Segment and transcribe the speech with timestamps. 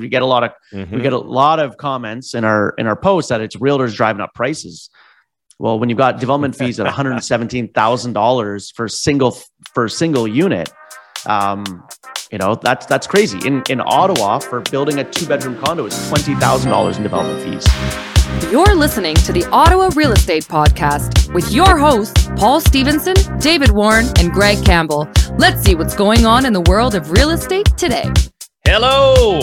[0.00, 0.92] we get a lot of Mhm.
[0.92, 4.20] we get a lot of comments in our in our posts that it's realtors driving
[4.22, 4.90] up prices.
[5.58, 9.36] Well, when you've got development fees at one hundred seventeen thousand dollars for a single
[9.74, 10.70] for a single unit,
[11.26, 11.64] um,
[12.30, 13.44] you know that's that's crazy.
[13.44, 17.42] In in Ottawa, for building a two bedroom condo, it's twenty thousand dollars in development
[17.42, 17.66] fees.
[18.52, 24.06] You're listening to the Ottawa Real Estate Podcast with your hosts, Paul Stevenson, David Warren,
[24.20, 25.08] and Greg Campbell.
[25.38, 28.08] Let's see what's going on in the world of real estate today.
[28.64, 29.40] Hello.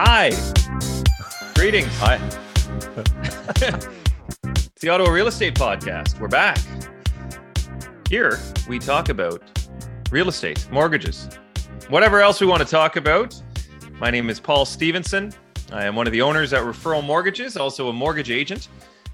[0.00, 0.30] Hi.
[1.56, 1.88] Greetings.
[1.98, 2.20] Hi.
[4.44, 6.20] It's the Ottawa Real Estate Podcast.
[6.20, 6.56] We're back.
[8.08, 9.42] Here we talk about
[10.12, 11.28] real estate, mortgages,
[11.88, 13.42] whatever else we want to talk about.
[13.98, 15.34] My name is Paul Stevenson.
[15.72, 18.68] I am one of the owners at Referral Mortgages, also a mortgage agent.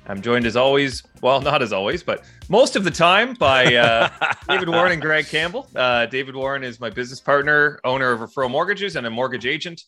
[0.06, 4.10] I'm joined as always, well, not as always, but most of the time by uh,
[4.50, 5.66] David Warren and Greg Campbell.
[5.74, 9.84] Uh, David Warren is my business partner, owner of Referral Mortgages, and a mortgage agent.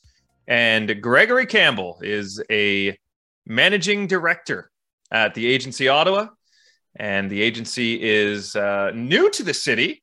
[0.48, 2.96] And Gregory Campbell is a
[3.46, 4.70] managing director
[5.10, 6.28] at the agency Ottawa.
[6.98, 10.02] And the agency is uh, new to the city,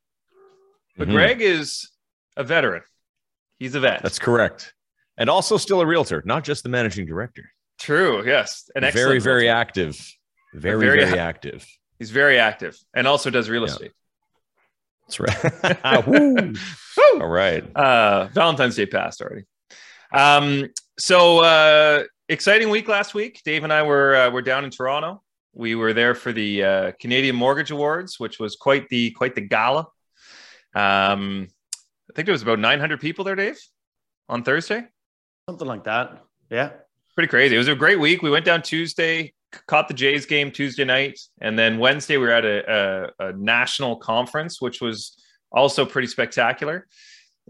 [0.96, 1.12] but Mhm.
[1.14, 1.90] Greg is
[2.38, 2.84] a veteran.
[3.58, 4.04] He's a vet.
[4.04, 4.74] That's correct.
[5.18, 7.50] And also still a realtor, not just the managing director.
[7.80, 8.24] true.
[8.26, 8.70] Yes.
[8.76, 9.60] An very, excellent very realtor.
[9.60, 10.14] active.
[10.54, 11.66] Very, very very, active.
[12.00, 13.68] He's very active and also does real Yeah.
[13.70, 13.92] estate.
[15.08, 15.86] That's right.
[17.22, 17.76] All right.
[17.76, 19.44] Uh, Valentine's Day passed already.
[20.14, 23.42] Um, so uh, exciting week last week.
[23.44, 25.22] Dave and I were uh, were down in Toronto.
[25.54, 29.42] We were there for the uh, Canadian Mortgage Awards, which was quite the quite the
[29.42, 29.88] gala.
[30.76, 31.48] Um,
[32.10, 33.60] I think there was about 900 people there, Dave,
[34.30, 34.86] on Thursday.
[35.50, 36.24] Something like that.
[36.50, 36.72] Yeah.
[37.16, 37.56] Pretty crazy.
[37.56, 38.22] It was a great week.
[38.22, 39.34] We went down Tuesday,
[39.68, 43.34] caught the Jays game Tuesday night, and then Wednesday we were at a, a, a
[43.34, 45.16] national conference, which was
[45.52, 46.88] also pretty spectacular.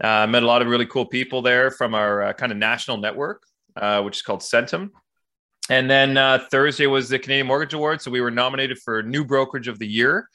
[0.02, 2.96] Uh, met a lot of really cool people there from our uh, kind of national
[2.96, 3.42] network,
[3.76, 4.90] uh, which is called Centum.
[5.70, 9.24] And then uh, Thursday was the Canadian Mortgage Award, so we were nominated for New
[9.24, 10.28] Brokerage of the Year.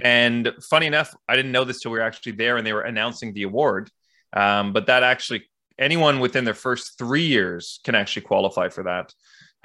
[0.00, 2.82] And funny enough, I didn't know this till we were actually there and they were
[2.82, 3.90] announcing the award.
[4.32, 9.12] Um, but that actually anyone within their first three years can actually qualify for that.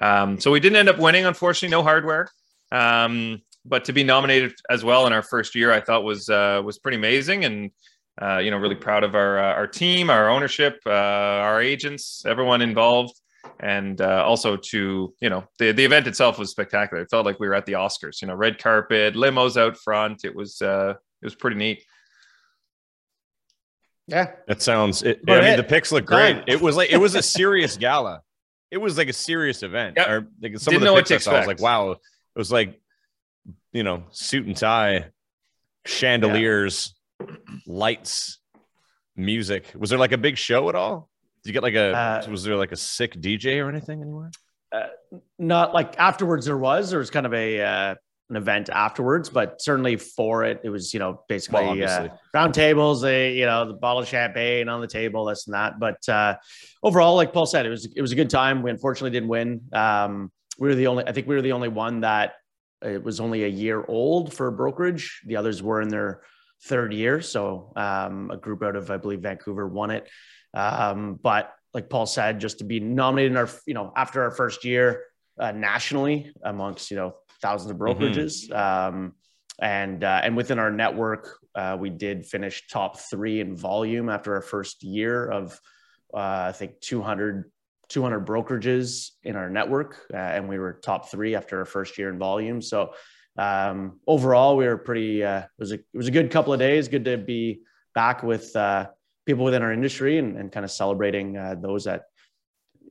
[0.02, 2.28] Um, so we didn't end up winning, unfortunately, no hardware.
[2.72, 6.62] Um, but to be nominated as well in our first year, I thought was uh,
[6.64, 7.72] was pretty amazing, and
[8.22, 12.24] uh, you know, really proud of our uh, our team, our ownership, uh, our agents,
[12.26, 13.20] everyone involved,
[13.60, 17.04] and uh, also to you know, the the event itself was spectacular.
[17.04, 18.22] It felt like we were at the Oscars.
[18.22, 20.24] You know, red carpet, limos out front.
[20.24, 21.84] It was uh, it was pretty neat.
[24.08, 24.32] Yeah.
[24.48, 25.04] That sounds.
[25.04, 25.60] It, I mean, ahead.
[25.60, 26.36] the pics look Done.
[26.36, 26.44] great.
[26.48, 28.22] It was like it was a serious gala.
[28.72, 29.96] It was like a serious event.
[29.98, 30.08] Yep.
[30.08, 31.92] Or like some Didn't of the know pics I saw, I was like, wow.
[31.92, 32.00] It
[32.36, 32.80] was like,
[33.72, 35.08] you know, suit and tie,
[35.86, 36.95] chandeliers,
[37.66, 38.40] lights,
[39.16, 39.72] music.
[39.76, 41.10] Was there like a big show at all?
[41.44, 41.96] Did you get like a?
[41.96, 44.32] Uh, was there like a sick DJ or anything anywhere?
[45.38, 47.96] not like afterwards there was there was kind of a uh,
[48.30, 52.54] an event afterwards but certainly for it it was you know basically Well, uh, round
[52.54, 56.08] tables they you know the bottle of champagne on the table this and that but
[56.10, 56.36] uh
[56.82, 59.62] overall like paul said it was it was a good time we unfortunately didn't win
[59.74, 62.34] um we were the only i think we were the only one that
[62.82, 66.22] it was only a year old for brokerage the others were in their
[66.64, 70.08] third year so um a group out of i believe vancouver won it
[70.54, 74.32] um but like Paul said, just to be nominated in our, you know, after our
[74.32, 75.04] first year
[75.38, 78.50] uh, nationally amongst, you know, thousands of brokerages.
[78.56, 79.14] Um,
[79.60, 84.36] and, uh, and within our network, uh, we did finish top three in volume after
[84.36, 85.60] our first year of,
[86.14, 87.52] uh, I think 200,
[87.90, 90.00] 200 brokerages in our network.
[90.14, 92.62] Uh, and we were top three after our first year in volume.
[92.62, 92.94] So
[93.38, 96.60] um, overall, we were pretty, uh, it was a, it was a good couple of
[96.60, 96.88] days.
[96.88, 97.62] Good to be
[97.94, 98.88] back with, uh,
[99.26, 102.06] people within our industry and, and kind of celebrating uh, those that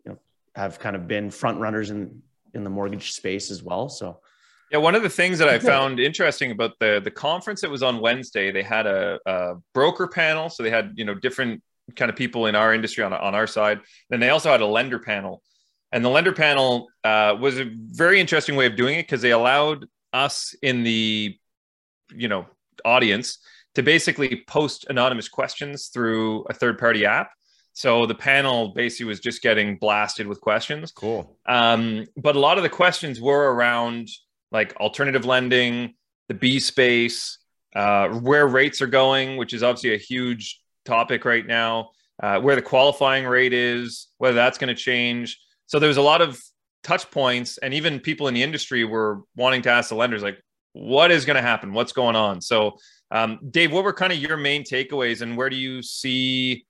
[0.05, 0.19] you know
[0.55, 2.23] have kind of been front runners in
[2.55, 3.89] in the mortgage space as well.
[3.89, 4.21] So
[4.71, 7.83] Yeah, one of the things that I found interesting about the the conference that was
[7.83, 11.63] on Wednesday, they had a, a broker panel, so they had you know different
[11.97, 13.81] kind of people in our industry on on our side.
[14.11, 15.43] Then they also had a lender panel,
[15.93, 19.33] and the lender panel uh, was a very interesting way of doing it because they
[19.33, 21.37] allowed us in the
[22.15, 22.47] you know
[22.85, 23.39] audience
[23.75, 27.31] to basically post anonymous questions through a third party app.
[27.73, 30.93] So the panel basically was just getting blasted with questions.
[30.93, 31.37] Cool.
[31.47, 34.09] Um, but a lot of the questions were around
[34.53, 35.95] like alternative lending,
[36.29, 37.39] the B space,
[37.75, 41.91] uh, where rates are going, which is obviously a huge topic right now,
[42.23, 45.41] uh, where the qualifying rate is, whether that's going to change.
[45.67, 46.41] So there was a lot of
[46.85, 50.41] touch points, and even people in the industry were wanting to ask the lenders, like,
[50.73, 51.73] what is going to happen?
[51.73, 52.41] What's going on?
[52.41, 52.79] So,
[53.11, 56.65] um, Dave, what were kind of your main takeaways, and where do you see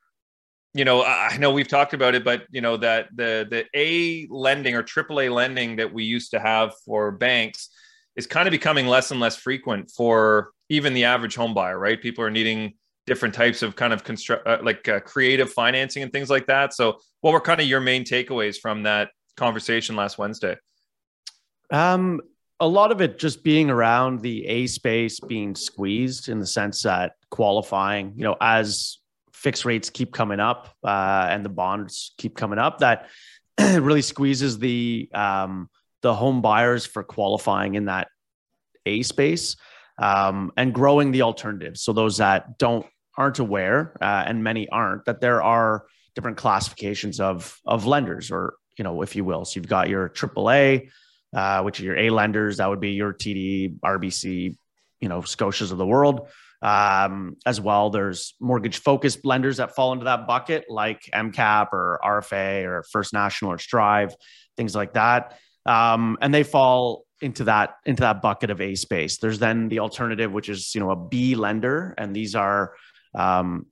[0.74, 4.26] you know, I know we've talked about it, but you know that the the A
[4.28, 7.70] lending or AAA lending that we used to have for banks
[8.16, 12.00] is kind of becoming less and less frequent for even the average home buyer, right?
[12.00, 12.74] People are needing
[13.06, 16.74] different types of kind of construct uh, like uh, creative financing and things like that.
[16.74, 20.56] So, what were kind of your main takeaways from that conversation last Wednesday?
[21.70, 22.20] Um,
[22.60, 26.82] a lot of it just being around the A space being squeezed in the sense
[26.82, 28.98] that qualifying, you know, as
[29.32, 33.08] fixed rates keep coming up uh, and the bonds keep coming up, that
[33.60, 35.68] really squeezes the um,
[36.02, 38.08] the home buyers for qualifying in that
[38.86, 39.56] A space
[39.98, 41.82] um, and growing the alternatives.
[41.82, 42.86] So those that don't
[43.16, 48.54] aren't aware, uh, and many aren't, that there are different classifications of of lenders, or
[48.76, 49.44] you know, if you will.
[49.44, 50.90] So you've got your AAA,
[51.34, 52.58] uh, which are your A lenders.
[52.58, 54.56] That would be your TD, RBC,
[55.00, 56.28] you know, Scotias of the world.
[56.62, 62.00] Um, as well, there's mortgage focused lenders that fall into that bucket, like MCAP or
[62.02, 64.14] RFA or First National or Strive,
[64.56, 65.38] things like that.
[65.66, 69.18] Um, and they fall into that into that bucket of A space.
[69.18, 72.74] There's then the alternative, which is you know a B lender, and these are
[73.14, 73.66] um,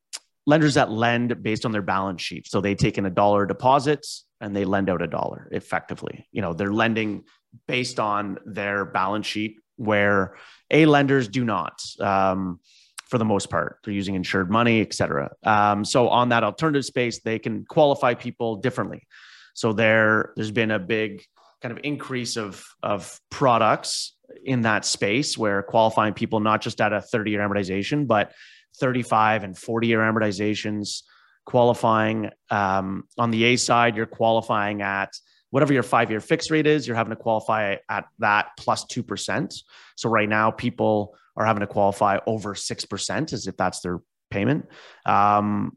[0.46, 2.46] lenders that lend based on their balance sheet.
[2.48, 6.26] So they take in a dollar deposits and they lend out a dollar effectively.
[6.32, 7.24] You know, they're lending
[7.68, 10.36] based on their balance sheet, where
[10.70, 11.80] A lenders do not.
[12.00, 12.60] Um,
[13.08, 15.30] for the most part, they're using insured money, et cetera.
[15.44, 19.06] Um, so on that alternative space, they can qualify people differently.
[19.54, 21.22] So there, there's been a big
[21.60, 26.92] kind of increase of of products in that space where qualifying people not just at
[26.92, 28.32] a 30 year amortization, but
[28.78, 31.02] 35 and 40 year amortizations,
[31.44, 35.12] qualifying um, on the A side, you're qualifying at
[35.50, 39.54] whatever your five year fixed rate is, you're having to qualify at that plus 2%.
[39.96, 44.66] So right now, people are having to qualify over 6% as if that's their payment.
[45.06, 45.76] Um,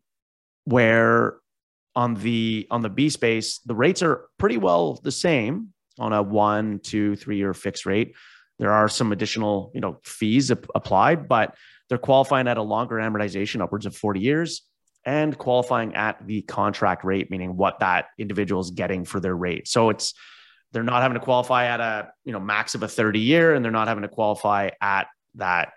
[0.63, 1.35] where
[1.95, 6.21] on the on the B space, the rates are pretty well the same on a
[6.21, 8.15] one, two, three year fixed rate.
[8.59, 11.55] There are some additional, you know, fees applied, but
[11.89, 14.61] they're qualifying at a longer amortization, upwards of 40 years,
[15.05, 19.67] and qualifying at the contract rate, meaning what that individual is getting for their rate.
[19.67, 20.13] So it's
[20.71, 23.63] they're not having to qualify at a you know max of a 30 year, and
[23.63, 25.73] they're not having to qualify at that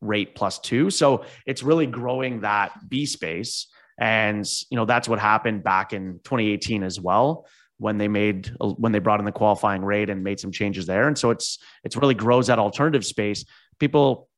[0.00, 0.90] rate plus two.
[0.90, 3.68] So it's really growing that B space.
[3.98, 7.46] And you know that's what happened back in 2018 as well
[7.76, 11.06] when they made when they brought in the qualifying rate and made some changes there.
[11.06, 13.44] And so it's it's really grows that alternative space.
[13.78, 14.29] People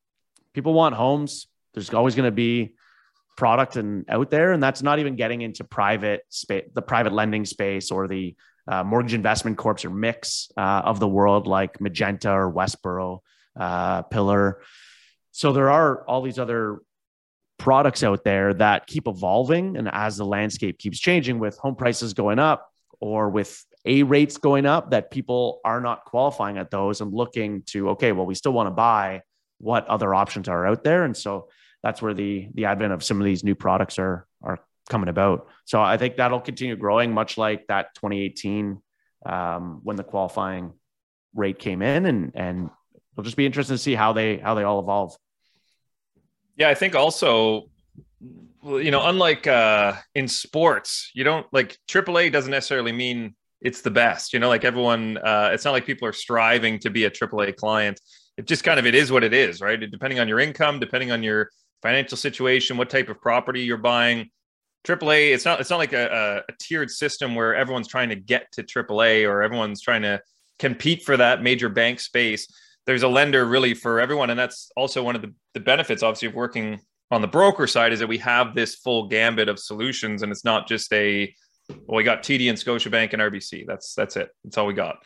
[0.53, 1.47] people want homes.
[1.73, 2.75] There's always going to be
[3.35, 7.45] product and out there, and that's not even getting into private space, the private lending
[7.45, 8.35] space or the
[8.67, 13.19] uh, mortgage investment corps or MICs uh, of the world, like Magenta or Westboro,
[13.59, 14.61] uh, Pillar.
[15.31, 16.79] So there are all these other
[17.57, 22.13] products out there that keep evolving, and as the landscape keeps changing, with home prices
[22.13, 22.69] going up
[22.99, 27.63] or with a rates going up, that people are not qualifying at those and looking
[27.63, 29.21] to okay, well, we still want to buy
[29.63, 31.05] what other options are out there.
[31.05, 31.47] And so
[31.81, 35.47] that's where the the advent of some of these new products are are coming about.
[35.65, 38.81] So I think that'll continue growing, much like that 2018
[39.25, 40.73] um, when the qualifying
[41.33, 42.69] rate came in, and and
[43.13, 45.15] it'll just be interesting to see how they how they all evolve.
[46.55, 47.69] Yeah, I think also,
[48.63, 53.89] you know, unlike uh, in sports, you don't like AAA doesn't necessarily mean it's the
[53.91, 54.33] best.
[54.33, 57.55] You know, like everyone, uh, it's not like people are striving to be a AAA
[57.55, 57.99] client
[58.37, 59.79] it just kind of it is what it is, right?
[59.79, 61.49] Depending on your income, depending on your
[61.81, 64.29] financial situation, what type of property you're buying.
[64.85, 68.15] AAA, it's not it's not like a, a, a tiered system where everyone's trying to
[68.15, 70.21] get to AAA or everyone's trying to
[70.59, 72.47] compete for that major bank space.
[72.85, 76.27] There's a lender really for everyone, and that's also one of the, the benefits, obviously,
[76.27, 80.21] of working on the broker side is that we have this full gambit of solutions,
[80.21, 81.33] and it's not just a
[81.69, 83.65] well, we got TD and Scotiabank and RBC.
[83.65, 84.29] That's that's it.
[84.43, 84.97] That's all we got.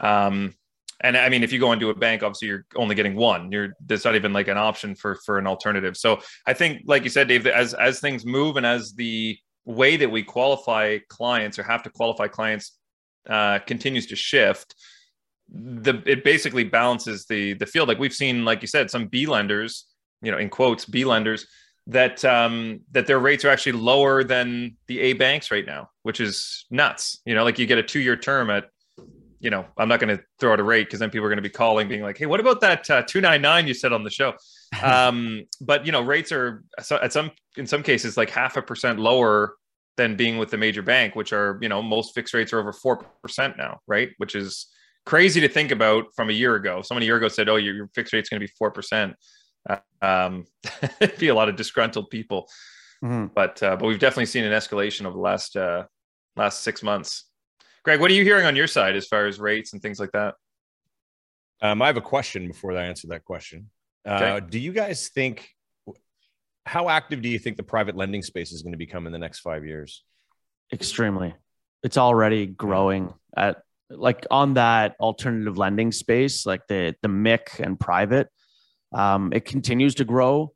[0.00, 0.54] Um,
[1.02, 3.50] and I mean, if you go into a bank, obviously you're only getting one.
[3.50, 5.96] You're there's not even like an option for for an alternative.
[5.96, 9.96] So I think, like you said, Dave, as as things move and as the way
[9.96, 12.78] that we qualify clients or have to qualify clients
[13.28, 14.74] uh, continues to shift,
[15.48, 17.88] the it basically balances the the field.
[17.88, 19.86] Like we've seen, like you said, some B lenders,
[20.22, 21.46] you know, in quotes, B lenders
[21.88, 26.20] that um that their rates are actually lower than the A banks right now, which
[26.20, 27.20] is nuts.
[27.24, 28.66] You know, like you get a two year term at
[29.42, 31.36] you know, I'm not going to throw out a rate because then people are going
[31.36, 34.10] to be calling, being like, "Hey, what about that uh, 299 you said on the
[34.10, 34.34] show?"
[34.82, 39.00] um, but you know, rates are at some in some cases like half a percent
[39.00, 39.56] lower
[39.96, 42.72] than being with the major bank, which are you know most fixed rates are over
[42.72, 44.10] four percent now, right?
[44.18, 44.68] Which is
[45.04, 46.80] crazy to think about from a year ago.
[46.80, 49.16] Someone a year ago said, "Oh, your, your fixed rate's going to be four percent."
[49.68, 50.46] Uh, um,
[51.18, 52.48] be a lot of disgruntled people.
[53.02, 53.34] Mhm.
[53.34, 55.86] But uh, but we've definitely seen an escalation over the last uh,
[56.36, 57.24] last six months.
[57.84, 60.12] Greg, what are you hearing on your side as far as rates and things like
[60.12, 60.34] that?
[61.60, 63.70] Um, I have a question before I answer that question.
[64.04, 65.48] Uh, do you guys think
[66.64, 69.18] how active do you think the private lending space is going to become in the
[69.18, 70.04] next five years?
[70.72, 71.34] extremely
[71.82, 73.58] it's already growing at
[73.90, 78.28] like on that alternative lending space like the the MIC and private
[78.92, 80.52] um, it continues to grow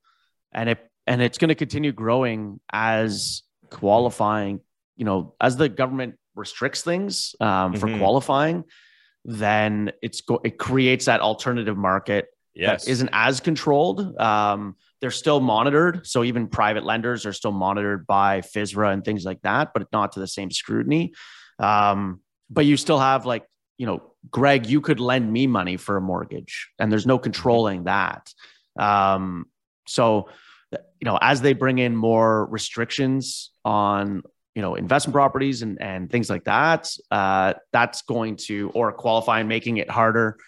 [0.53, 4.61] and it and it's going to continue growing as qualifying
[4.97, 7.99] you know as the government restricts things um, for Mhm.
[7.99, 8.65] qualifying
[9.29, 12.85] then it's go- it creates that alternative market Yes.
[12.85, 14.17] that isn't as controlled.
[14.21, 16.07] Um, they're still monitored.
[16.07, 20.13] So even private lenders are still monitored by FSRA and things like that, but not
[20.13, 21.13] to the same scrutiny.
[21.59, 23.45] Um, but you still have like,
[23.79, 27.85] you know, Greg, you could lend me money for a mortgage and there's no controlling
[27.85, 28.33] that.
[28.79, 29.47] Um,
[29.89, 30.29] so,
[30.73, 34.23] you know, as they bring in more restrictions on,
[34.57, 39.47] you know, investment properties and, and things like that, uh, that's going to, or qualifying,
[39.47, 40.39] making it harder.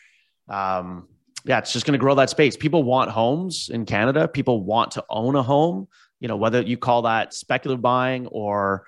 [0.49, 1.09] Um,
[1.45, 2.57] yeah, it's just going to grow that space.
[2.57, 4.27] People want homes in Canada.
[4.27, 5.89] People want to own a home.
[6.21, 8.87] You know, whether you call that speculative buying or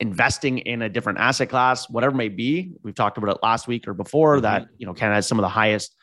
[0.00, 2.72] investing in a different asset class, whatever it may be.
[2.82, 4.42] We've talked about it last week or before Mhm.
[4.42, 5.94] that, you know, Canada has some of the highest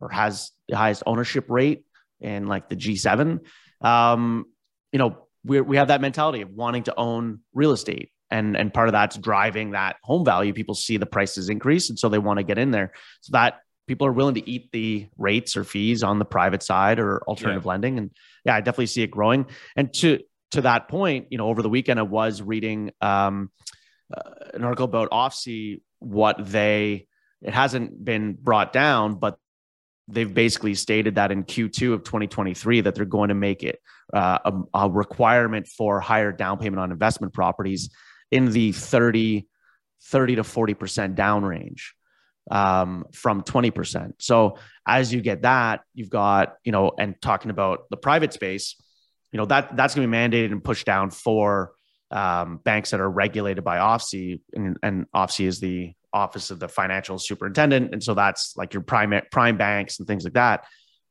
[0.00, 1.82] or has the highest ownership rate
[2.20, 3.40] in like the G7.
[3.80, 4.44] Um,
[4.92, 8.10] you know, we we have that mentality of wanting to own real estate.
[8.30, 10.52] And, and part of that's driving that home value.
[10.52, 11.88] People see the prices increase.
[11.88, 12.92] And so they want to get in there.
[13.22, 17.00] So that people are willing to eat the rates or fees on the private side
[17.00, 17.98] or alternative lending.
[17.98, 18.10] And
[18.44, 19.46] yeah, I definitely see it growing.
[19.74, 20.20] And to
[20.52, 23.50] to that point, you know, over the weekend I was reading um,
[24.14, 27.06] uh, an article about OSFI, what they
[27.42, 29.38] it hasn't been brought down, but
[30.08, 33.80] they've basically stated that in Q2 of 2023 that they're going to make it
[34.12, 37.90] uh, a, a requirement for higher down payment on investment properties
[38.30, 39.46] in the 30
[40.00, 41.94] 30 to 40% down range
[42.50, 44.12] um, from 20%.
[44.18, 48.76] So as you get that, you've got, you know, and talking about the private space,
[49.32, 51.72] you know, that that's going to be mandated and pushed down for
[52.10, 55.06] um, banks that are regulated by OSFI and, and
[55.40, 57.92] is the office of the financial superintendent.
[57.92, 60.64] And so that's like your prime, prime banks and things like that.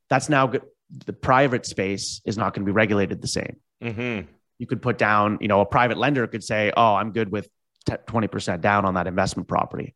[0.09, 0.63] That's now good.
[1.05, 4.31] The private space is not going to be regulated the same Mm-hmm.
[4.59, 7.47] You could put down, you know, a private lender could say, oh, I'm good with
[7.87, 9.95] 20% down on that investment property.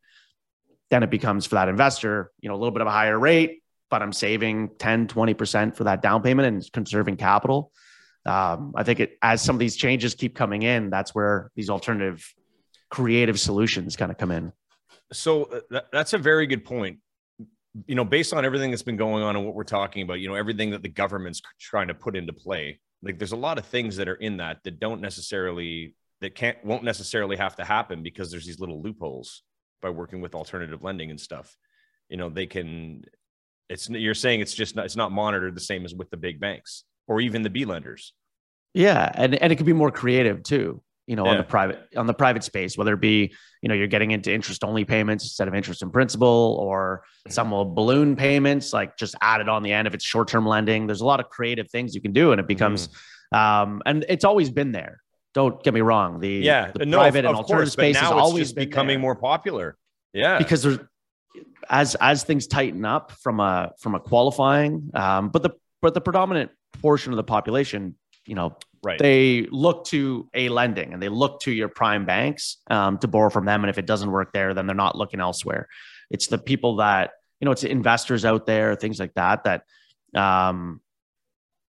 [0.90, 3.62] Then it becomes for that investor, you know, a little bit of a higher rate,
[3.90, 7.72] but I'm saving 10, 20% for that down payment and conserving capital.
[8.24, 11.70] Um, I think it, as some of these changes keep coming in, that's where these
[11.70, 12.24] alternative
[12.90, 14.52] creative solutions kind of come in.
[15.12, 16.98] So uh, that, that's a very good point.
[17.86, 20.28] You know, based on everything that's been going on and what we're talking about, you
[20.28, 23.66] know, everything that the government's trying to put into play, like there's a lot of
[23.66, 28.02] things that are in that that don't necessarily that can't won't necessarily have to happen
[28.02, 29.42] because there's these little loopholes
[29.82, 31.56] by working with alternative lending and stuff.
[32.08, 33.04] You know, they can.
[33.68, 36.40] It's you're saying it's just not, it's not monitored the same as with the big
[36.40, 38.12] banks or even the B lenders.
[38.74, 40.82] Yeah, and and it could be more creative too.
[41.08, 43.88] You know, on the private on the private space, whether it be you know you're
[43.88, 48.72] getting into interest only payments instead of interest and principal, or some will balloon payments
[48.72, 50.86] like just added on the end if it's short term lending.
[50.86, 52.88] There's a lot of creative things you can do, and it becomes
[53.32, 55.00] um and it's always been there.
[55.34, 56.20] Don't get me wrong.
[56.20, 59.00] The Yeah, the no, private of, and alternative course, space is always becoming there.
[59.00, 59.76] more popular.
[60.12, 60.78] Yeah, because there's
[61.68, 66.00] as as things tighten up from a from a qualifying um but the but the
[66.00, 68.98] predominant portion of the population you know right.
[68.98, 73.30] they look to a lending and they look to your prime banks um, to borrow
[73.30, 75.68] from them and if it doesn't work there then they're not looking elsewhere
[76.10, 79.64] it's the people that you know it's investors out there things like that that
[80.14, 80.80] um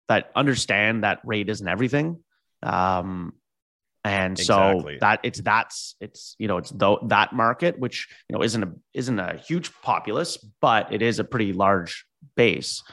[0.07, 2.19] that understand that rate isn't everything
[2.61, 3.33] um
[4.05, 4.95] and Exactly.
[4.95, 8.63] so that it's that's it's you know it's though that market which you know isn't
[8.63, 12.05] a isn't a huge populace but it is a pretty large
[12.35, 12.83] base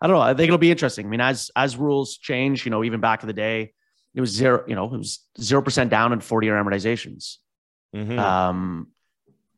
[0.00, 0.22] i don't know.
[0.22, 1.06] I think it'll be interesting.
[1.06, 3.72] I mean as as rules change you know even back in the day
[4.14, 7.36] it was zero you know it was zero percent down in 40 year amortizations.
[7.94, 8.18] Mhm.
[8.18, 8.88] um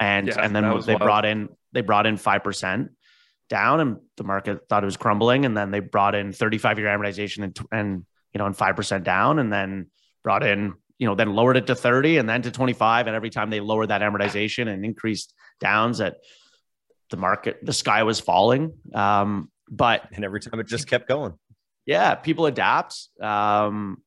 [0.00, 1.00] and Yeah, and then they wild.
[1.02, 2.88] brought in they brought in 5%
[3.48, 5.44] down and the market thought it was crumbling.
[5.44, 9.38] And then they brought in 35 year amortization and, and you know and 5% down
[9.38, 9.90] and then
[10.24, 13.30] brought in you know then lowered it to 30 and then to 25 and every
[13.30, 16.16] time they lowered that amortization and increased downs that
[17.10, 18.72] the market the sky was falling.
[18.94, 21.32] Um but and every time it just kept going.
[21.86, 23.08] yeah, people adapt.
[23.20, 24.02] Um,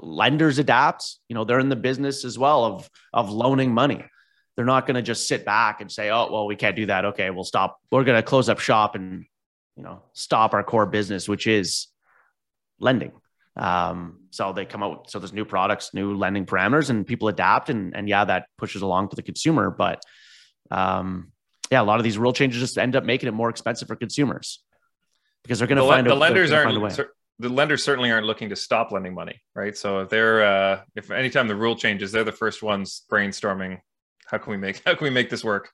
[0.00, 1.16] lenders adapt.
[1.28, 4.04] You know, they're in the business as well of of loaning money.
[4.56, 7.04] They're not going to just sit back and say, "Oh, well, we can't do that.
[7.06, 7.78] Okay, we'll stop.
[7.92, 9.24] We're going to close up shop and
[9.76, 11.86] you know stop our core business, which is
[12.80, 13.12] lending."
[13.56, 15.10] Um, so they come out.
[15.10, 17.70] So there's new products, new lending parameters, and people adapt.
[17.70, 19.70] And and yeah, that pushes along to the consumer.
[19.70, 20.02] But
[20.72, 21.30] um,
[21.70, 23.94] yeah, a lot of these rule changes just end up making it more expensive for
[23.94, 24.60] consumers
[25.48, 27.08] because they're going to the, find the a, lenders aren't gonna find a way.
[27.38, 29.74] the lenders certainly aren't looking to stop lending money, right?
[29.76, 33.78] So if they're uh, if anytime the rule changes, they're the first ones brainstorming.
[34.26, 35.70] How can we make how can we make this work?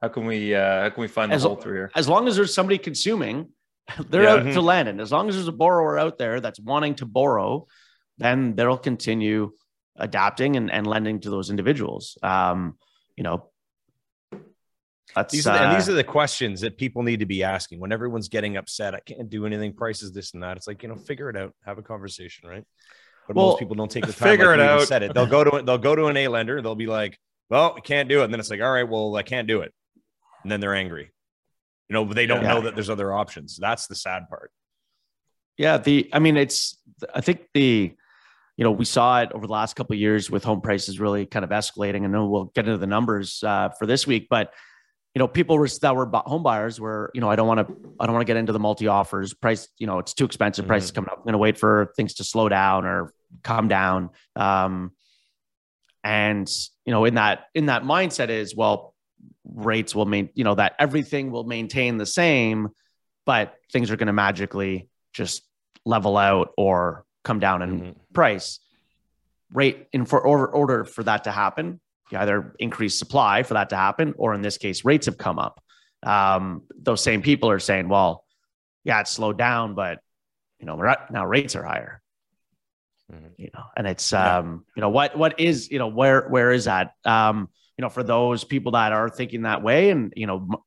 [0.00, 1.90] How can we uh, how can we find the As hole through here?
[1.94, 3.50] as long as there's somebody consuming,
[4.08, 4.34] they're Yeah.
[4.36, 4.88] out to lend.
[4.88, 7.66] And as long as there's a borrower out there that's wanting to borrow,
[8.16, 9.52] then they'll continue
[9.96, 12.16] adapting and, and lending to those individuals.
[12.22, 12.78] Um,
[13.16, 13.49] you know,
[15.14, 17.42] that's These are the, and these uh, are the questions that people need to be
[17.42, 18.94] asking when everyone's getting upset.
[18.94, 19.72] I can't do anything.
[19.72, 20.56] Prices, this and that.
[20.56, 21.54] It's like you know, figure it out.
[21.64, 22.64] Have a conversation, right?
[23.26, 24.28] But Well, most people don't take the time.
[24.28, 24.88] To figure like it out.
[24.88, 25.14] Said it.
[25.14, 26.62] They'll go to they'll go to an A lender.
[26.62, 29.16] They'll be like, "Well, we can't do it." And then it's like, "All right, well,
[29.16, 29.72] I can't do it."
[30.42, 31.12] And then they're angry.
[31.88, 32.54] You know, but they don't Yeah.
[32.54, 33.56] know that there's other options.
[33.56, 34.50] That's the sad part.
[35.58, 36.78] Yeah, the I mean, it's
[37.14, 37.92] I think the
[38.56, 41.26] you know we saw it over the last couple of years with home prices really
[41.26, 42.04] kind of escalating.
[42.04, 44.52] I know we'll get into the numbers uh, for this week, but
[45.14, 47.94] you know people were, that were home buyers were you know I don't want to
[47.98, 49.68] I don't want to get into the multi offers price.
[49.78, 50.66] You know it's too expensive.
[50.66, 51.18] Price is coming up.
[51.18, 53.12] I'm going to wait for things to slow down or
[53.42, 54.10] come down.
[54.36, 54.92] Um,
[56.04, 56.48] and
[56.84, 58.94] you know in that in that mindset is well
[59.44, 62.68] rates will main you know that everything will maintain the same,
[63.26, 65.42] but things are going to magically just
[65.84, 67.94] level out or come down in Mhm.
[68.14, 68.60] price
[69.52, 73.70] rate in for order, order for that to happen you either increase supply for that
[73.70, 75.62] to happen or in this case rates have come up.
[76.02, 78.24] Um, those same people are saying well
[78.84, 79.98] yeah it's slowed down but
[80.58, 82.00] you know we're at, now rates are higher.
[83.12, 83.32] Mhm.
[83.38, 86.64] you know and it's um you know what what is you know where where is
[86.66, 86.92] that?
[87.04, 90.62] Um you know for those people that are thinking that way and you know m-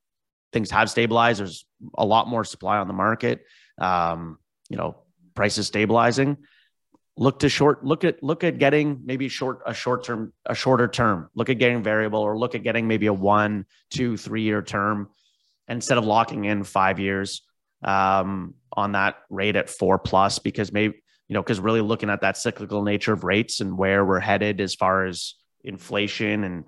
[0.52, 1.66] things have stabilized there's
[1.98, 3.44] a lot more supply on the market.
[3.80, 4.96] Um you know
[5.34, 6.36] prices stabilizing
[7.16, 10.88] look to short look at look at getting maybe short a short term a shorter
[10.88, 14.62] term look at getting variable or look at getting maybe a one two three year
[14.62, 15.08] term
[15.68, 17.42] instead of locking in five years
[17.84, 20.94] um, on that rate at four plus because maybe
[21.28, 24.60] you know because really looking at that cyclical nature of rates and where we're headed
[24.60, 26.64] as far as inflation and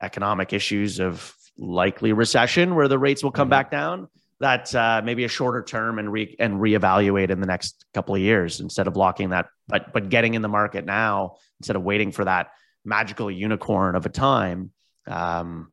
[0.00, 3.50] economic issues of likely recession where the rates will come Mhm.
[3.50, 4.08] back down
[4.40, 8.20] that uh, maybe a shorter term and re and reevaluate in the next couple of
[8.20, 12.10] years instead of locking that but but getting in the market now instead of waiting
[12.12, 12.48] for that
[12.84, 14.70] magical unicorn of a time
[15.06, 15.70] um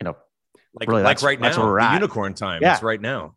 [0.00, 0.16] you know
[0.78, 1.94] Like Really, like right that's now, where we're at.
[1.94, 2.62] unicorn time.
[2.62, 2.74] Yeah.
[2.74, 3.34] It's right now.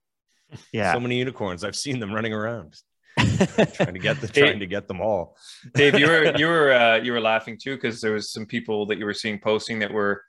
[0.71, 1.63] yeah So many unicorns.
[1.63, 2.75] I've seen them running around
[3.17, 4.41] trying to get the Hey.
[4.41, 5.35] trying to get them all.
[5.73, 8.85] Dave, you were you were uh, you were laughing too because there was some people
[8.87, 10.21] that you were seeing posting that were,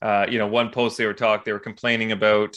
[0.00, 2.56] uh, you know, one post they were talking they were complaining about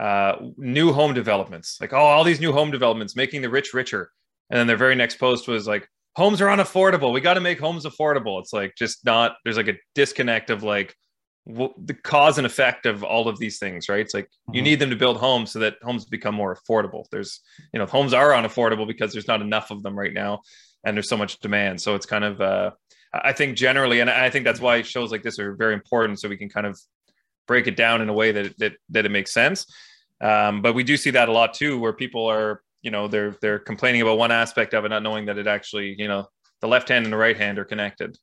[0.00, 4.10] uh, new home developments, like oh, all these new home developments making the rich richer,
[4.50, 7.12] and then their very next post was like homes are unaffordable.
[7.12, 8.40] We got to make homes affordable.
[8.40, 9.36] It's like just not.
[9.44, 10.94] There's like a disconnect of like
[11.46, 14.00] w- the cause and effect of all of these things, right?
[14.00, 14.64] It's like you Mhm.
[14.64, 17.04] need them to build homes so that homes become more affordable.
[17.10, 17.40] There's
[17.72, 20.40] you know homes are unaffordable because there's not enough of them right now
[20.84, 21.80] and there's so much demand.
[21.80, 22.70] So it's kind of, uh,
[23.14, 26.28] I think generally, and I think that's why shows like this are very important, so
[26.28, 26.78] we can kind of
[27.46, 29.66] break it down in a way that that that it makes sense.
[30.20, 33.36] Um, but we do see that a lot too, where people are, you know, they're
[33.40, 36.28] they're complaining about one aspect of it, not knowing that it actually, you know,
[36.60, 38.16] the left hand and the right hand are connected.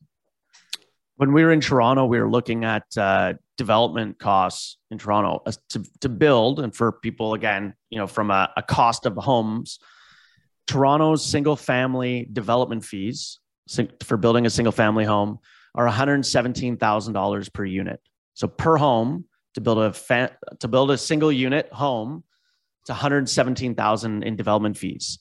[1.18, 5.52] when we were in Toronto, we were looking at uh, development costs in Toronto uh,
[5.70, 6.60] to, to build.
[6.60, 9.78] And for people, again, you know, from a, a cost of homes,
[10.66, 13.40] Toronto's single family development fees
[14.04, 15.38] for building a single family home
[15.76, 18.00] are $117,000 per unit.
[18.34, 22.24] So per home to build a fa- to build a single unit home,
[22.82, 25.20] it's 117,000 in development fees.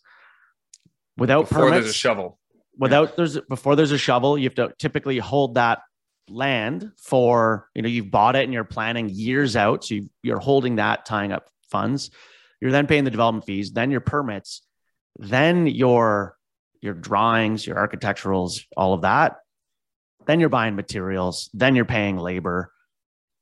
[1.16, 2.38] Without Before permits, there's a shovel.
[2.78, 5.80] without there's before there's a shovel you have to typically hold that
[6.28, 10.38] land for you know you've bought it and you're planning years out so you, you're
[10.38, 12.10] holding that tying up funds
[12.60, 14.62] you're then paying the development fees then your permits
[15.18, 16.36] then your
[16.80, 19.38] your drawings your architecturals all of that
[20.26, 22.72] then you're buying materials then you're paying labor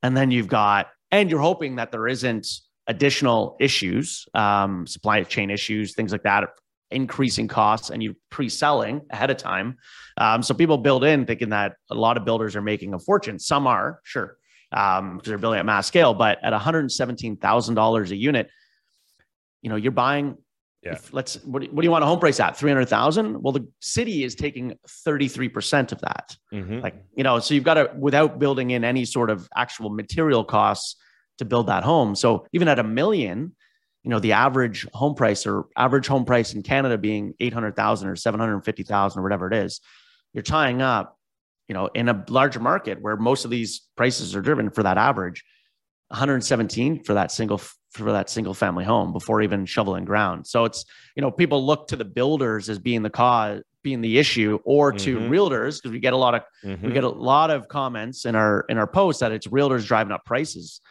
[0.03, 2.47] and then you've got and you're hoping that there isn't
[2.87, 6.49] additional issues um, supply chain issues things like that
[6.91, 9.77] increasing costs and you're pre-selling ahead of time.
[10.17, 13.39] Um, so people build in thinking that a lot of builders are making a fortune.
[13.39, 14.37] Some are, sure,
[14.71, 18.49] um, because they're building at mass scale, but at $117,000 a unit,
[19.61, 20.37] you know, you're buying,
[20.83, 20.93] Yeah.
[20.93, 22.55] if- let's, what, do- what do you want a home price at?
[22.57, 23.41] 300,000?
[23.41, 26.81] Well, the city is taking 33% of that Mhm.
[26.81, 30.43] like you know so you've got to without building in any sort of actual material
[30.43, 30.95] costs
[31.37, 33.55] to build that home so even at a million
[34.03, 38.15] you know, the average home price or average home price in Canada being 800,000 or
[38.15, 39.81] 750,000 or whatever it is,
[40.33, 41.17] you're tying up,
[41.67, 44.97] you know, in a larger market where most of these prices are driven for that
[44.97, 45.43] average,
[46.09, 50.45] 117 for that single for that single family home before even shoveling ground.
[50.45, 54.19] So it's, you know, people look to the builders as being the cause, being the
[54.19, 55.27] issue, or to Mhm.
[55.27, 56.83] realtors because we get a lot of Mhm.
[56.83, 60.11] we get a lot of comments in our in our posts that it's realtors driving
[60.11, 60.81] up prices.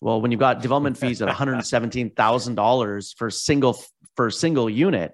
[0.00, 3.78] Well, when you've got development fees at one hundred seventeen thousand dollars for single
[4.16, 5.12] for a single unit,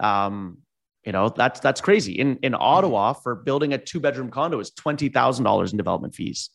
[0.00, 0.58] um,
[1.04, 2.12] you know that's that's crazy.
[2.12, 6.14] In in Ottawa, for building a two bedroom condo is twenty thousand dollars in development
[6.14, 6.48] fees.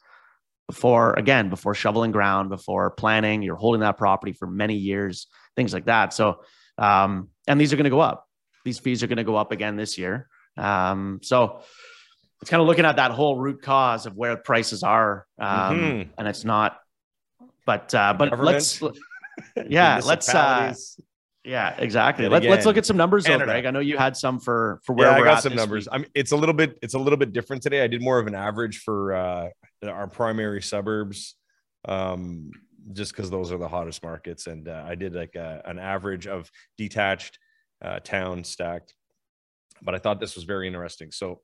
[0.67, 5.73] Before again, before shoveling ground, before planning, you're holding that property for many years, things
[5.73, 6.13] like that.
[6.13, 6.41] So,
[6.77, 8.25] um, and these are going to go up.
[8.65, 10.27] These fees are going to go up again this year.
[10.57, 11.61] Um, so
[12.41, 16.09] it's kind of looking at that whole root cause of where prices are, um, Mhm.
[16.17, 16.77] and it's not.
[17.65, 18.81] But uh, but Government, let's
[19.69, 20.73] yeah let's uh,
[21.43, 22.27] yeah exactly.
[22.27, 23.65] Let, let's look at some numbers, though, Greg.
[23.65, 25.85] I know you had some for for where yeah, I got some numbers.
[25.85, 25.93] week.
[25.93, 27.81] I mean, it's a little bit it's a little bit different today.
[27.83, 29.49] I did more of an average for uh,
[29.83, 31.35] our primary suburbs,
[31.87, 32.51] um,
[32.93, 36.27] just because those are the hottest markets, and uh, I did like a, an average
[36.27, 37.39] of detached
[37.81, 38.93] uh, town stacked.
[39.81, 41.11] But I thought this was very interesting.
[41.11, 41.41] So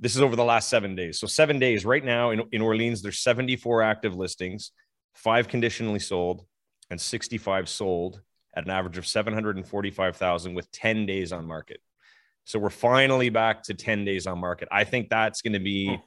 [0.00, 1.18] this is over the last seven days.
[1.18, 4.72] So seven days right now in, in Orleans, there's 74 active listings,
[5.14, 6.44] five conditionally sold,
[6.90, 8.20] and 65 sold
[8.56, 11.80] at an average of 745,000 with 10 days on market.
[12.44, 14.68] So we're finally back to 10 days on market.
[14.70, 15.98] I think that's going to be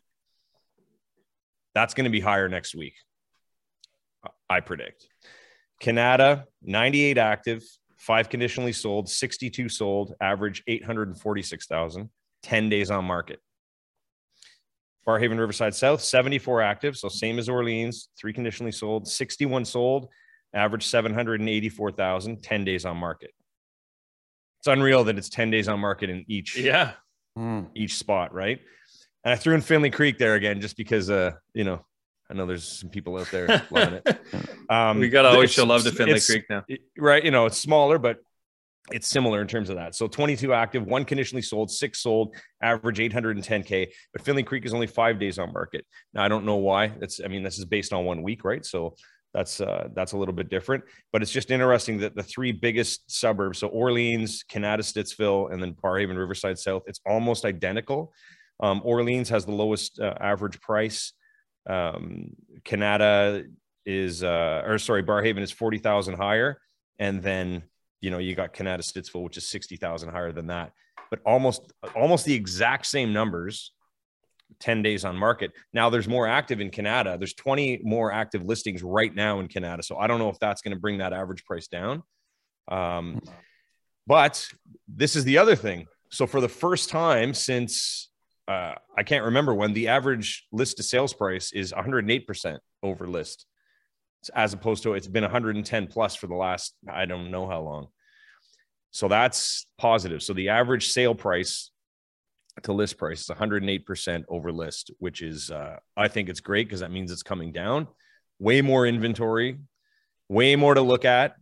[1.77, 2.95] that's going to be higher next week.
[4.49, 5.07] I predict.
[5.79, 7.63] Kanata 98 active,
[7.97, 12.09] 5 conditionally sold, 62 sold, average 846,000,
[12.41, 13.39] 10 days on market.
[15.07, 20.07] Barrhaven Riverside South 74 active, so same as Orleans, 3 conditionally sold, 61 sold,
[20.55, 23.29] average 784,000, 10 days on market.
[24.61, 26.93] It's unreal that it's 10 days on market in each Yeah.
[27.37, 27.69] Mm.
[27.75, 28.59] each spot, right?
[29.27, 31.85] And I threw in Findlay Creek there again, just because, uh, you know,
[32.31, 34.17] I know there's some people out there loving it.
[34.69, 36.63] Um, we gotta always show love to Findlay Creek now.
[36.69, 37.21] it- right?
[37.25, 38.19] You know, it's smaller, but
[38.93, 39.95] it's similar in terms of that.
[39.95, 43.87] So 22 active, one conditionally sold, six sold, average 810k.
[44.13, 45.85] But Findlay Creek is only five days on market.
[46.13, 46.87] Now I don't know why.
[46.87, 48.65] That's I mean, this is based on one week, right?
[48.65, 48.95] So
[49.33, 50.85] that's uh, that's a little bit different.
[51.11, 55.73] But it's just interesting that the three biggest suburbs, so Orleans, Kanata, Stittsville, and then
[55.73, 58.13] Barrhaven, Riverside South, it's almost identical.
[58.59, 61.13] Um, Orleans has the lowest uh, average price.
[61.67, 62.31] Um,
[62.63, 63.45] Kanata
[63.85, 66.59] is, uh, or sorry, Barrhaven is 40,000 higher.
[66.99, 67.63] And then,
[68.01, 70.71] you know, you got Kanata Stittsville, which is 60,000 higher than that,
[71.09, 73.73] but almost, almost the exact same numbers,
[74.59, 75.51] 10 days on market.
[75.73, 77.17] Now there's more active in Kanata.
[77.19, 79.83] There's 20 more active listings right now in Kanata.
[79.83, 82.03] So I don't know if that's going to bring that average price down.
[82.67, 83.21] Um,
[84.07, 84.47] but
[84.87, 85.87] this is the other thing.
[86.09, 88.06] So for the first time since
[88.47, 93.45] uh, I can't remember when the average list to sales price is 108% over list,
[94.33, 97.87] as opposed to it's been 110 plus for the last I don't know how long.
[98.91, 100.23] So that's positive.
[100.23, 101.71] So the average sale price
[102.63, 106.79] to list price is 108% over list, which is uh, I think it's great because
[106.79, 107.87] that means it's coming down.
[108.39, 109.57] Way more inventory,
[110.29, 111.35] way more to look at,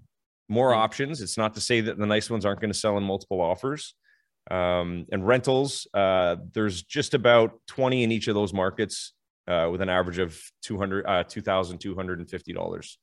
[0.50, 1.22] more options.
[1.22, 3.94] It's not to say that the nice ones aren't going to sell in multiple offers
[4.52, 5.88] um, and rentals.
[5.94, 9.14] Uh, there's just about 20 in each of those markets
[9.48, 12.98] uh, with an average of 200, uh, $2,250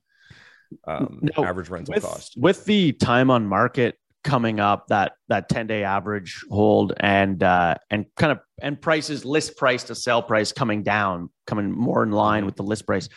[0.86, 2.34] um, No, average rental with, cost.
[2.36, 7.74] with the time on market coming up that that 10 day average hold and uh
[7.90, 12.12] and kind of and prices list price to sell price coming down coming more in
[12.12, 13.08] line with the list price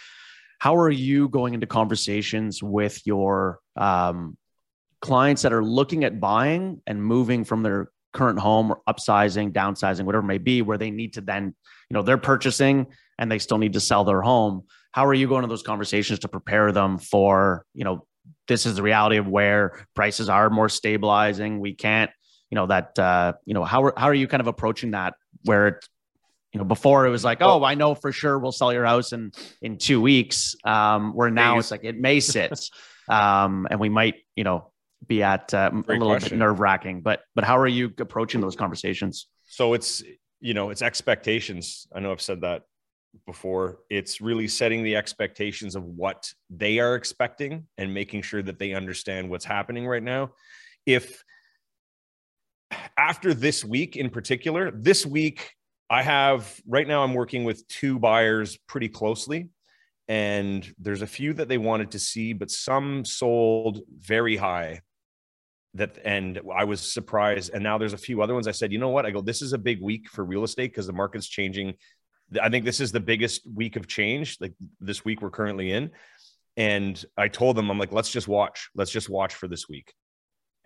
[0.60, 4.36] how are you going into conversations with your um
[5.00, 10.06] clients that are looking at buying and moving from their current home or upsizing downsizing
[10.06, 11.54] whatever it may be where they need to then
[11.90, 12.88] you know they're purchasing
[13.20, 16.20] and they still need to sell their home how are you going to those conversations
[16.20, 18.06] to prepare them for you know
[18.48, 21.60] this is the reality of where prices are more stabilizing.
[21.60, 22.12] We can't,
[22.50, 25.16] you know, that, uh, you know, how, are- how are you kind of approaching that
[25.44, 25.86] where it,
[26.54, 29.12] you know, before it was like, oh, I know for sure we'll sell your house
[29.12, 30.56] in, in two weeks.
[30.64, 32.70] Um, where now it's like, it may sit.
[33.10, 34.72] um, and we might, you know,
[35.08, 38.56] be at uh, a little bit nerve wracking, but, but how are you approaching those
[38.56, 39.28] conversations?
[39.46, 40.04] So it's,
[40.40, 41.88] you know, it's expectations.
[41.94, 42.64] I know I've said that
[43.26, 43.80] before.
[43.90, 48.74] It's really setting the expectations of what they are expecting and making sure that they
[48.74, 50.32] understand what's happening right now.
[50.86, 51.24] If
[52.98, 55.52] after this week in particular, this week
[55.90, 59.50] I have right now I'm working with two buyers pretty closely
[60.08, 64.82] and there's a few that they wanted to see, but some sold very high.
[65.76, 67.52] That and I was surprised.
[67.54, 68.48] And now there's a few other ones.
[68.48, 69.06] I said, you know what?
[69.06, 71.76] I go, this is a big week for real estate because the market's changing.
[72.42, 75.92] I think this is the biggest week of change, like this week we're currently in.
[76.58, 78.70] And I told them, I'm like, let's just watch.
[78.74, 79.94] Let's just watch for this week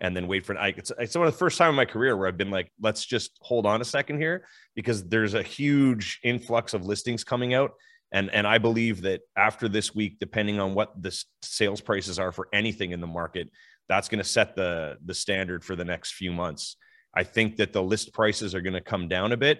[0.00, 2.16] and then wait for an It's, it's one of the first time in my career
[2.16, 6.20] where I've been like, let's just hold on a second here because there's a huge
[6.22, 7.72] influx of listings coming out.
[8.12, 12.32] And, and I believe that after this week, depending on what the sales prices are
[12.32, 13.50] for anything in the market,
[13.90, 16.76] that's going to set the, the standard for the next few months.
[17.14, 19.58] I think that the list prices are going to come down a bit,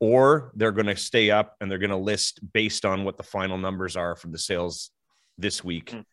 [0.00, 3.22] or they're going to stay up and they're going to list based on what the
[3.22, 4.90] final numbers are from the sales
[5.36, 5.90] this week.
[5.90, 6.04] Mm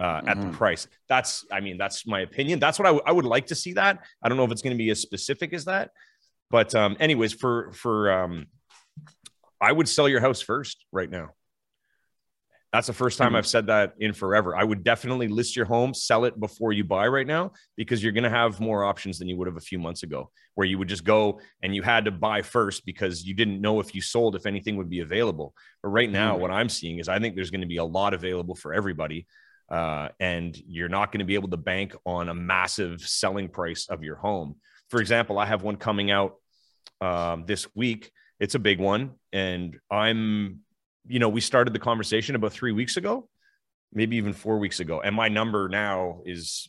[0.00, 0.28] uh, mm-hmm.
[0.28, 0.54] at the mm-hmm.
[0.54, 0.88] price.
[1.08, 2.58] That's, I mean, that's my opinion.
[2.58, 3.98] That's what I, w- I would like to see that.
[4.22, 5.90] I don't know if it's going to be as specific as that,
[6.50, 8.46] but um, anyways, for, for, um,
[9.60, 11.30] I would sell your house first right now.
[12.72, 13.36] That's the first time mm-hmm.
[13.36, 14.56] I've said that in forever.
[14.56, 18.12] I would definitely list your home, sell it before you buy right now, because you're
[18.12, 20.78] going to have more options than you would have a few months ago, where you
[20.78, 24.00] would just go and you had to buy first because you didn't know if you
[24.00, 25.52] sold, if anything would be available.
[25.82, 26.42] But right now, mm-hmm.
[26.42, 29.26] what I'm seeing is I think there's going to be a lot available for everybody.
[29.68, 33.88] Uh, and you're not going to be able to bank on a massive selling price
[33.88, 34.56] of your home.
[34.90, 36.34] For example, I have one coming out
[37.00, 38.10] um, this week.
[38.40, 40.60] It's a big one, and I'm,
[41.06, 43.28] you know, we started the conversation about three weeks ago,
[43.92, 46.68] maybe even four weeks ago, and my number now is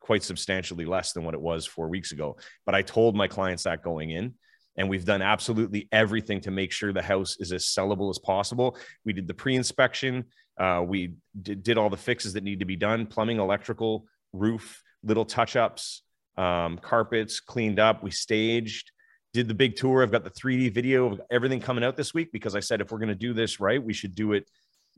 [0.00, 2.36] quite substantially less than what it was four weeks ago.
[2.66, 4.34] But I told my clients that going in,
[4.76, 8.76] and we've done absolutely everything to make sure the house is as sellable as possible.
[9.04, 10.24] We did the pre-inspection.
[10.58, 14.82] Uh, we did, did all the fixes that need to be done plumbing, electrical, roof,
[15.02, 16.02] little touch ups,
[16.36, 18.02] um, carpets cleaned up.
[18.02, 18.90] We staged,
[19.32, 20.02] did the big tour.
[20.02, 22.92] I've got the 3D video of everything coming out this week because I said if
[22.92, 24.48] we're going to do this right, we should do it.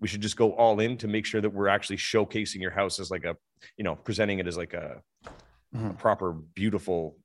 [0.01, 2.99] We should just go all in to make sure that we're actually showcasing your house
[2.99, 3.37] as like a,
[3.77, 5.03] you know, presenting it as like a,
[5.75, 5.91] mm-hmm.
[5.91, 7.17] a proper, beautiful,